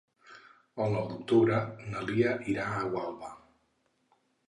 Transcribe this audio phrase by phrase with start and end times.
[0.85, 1.61] El nou d'octubre
[1.93, 3.35] na Lia irà a Gualba.